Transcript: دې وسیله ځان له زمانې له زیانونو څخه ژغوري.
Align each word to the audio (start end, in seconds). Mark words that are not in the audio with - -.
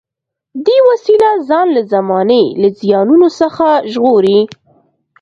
دې 0.65 0.77
وسیله 0.89 1.29
ځان 1.49 1.67
له 1.75 1.81
زمانې 1.93 2.43
له 2.61 2.67
زیانونو 2.79 3.27
څخه 3.39 3.65
ژغوري. 3.91 4.39